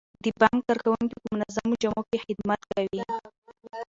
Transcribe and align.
د 0.23 0.25
بانک 0.41 0.59
کارکوونکي 0.67 1.15
په 1.23 1.27
منظمو 1.33 1.79
جامو 1.81 2.01
کې 2.09 2.17
خدمت 2.25 2.61
کوي. 2.71 3.01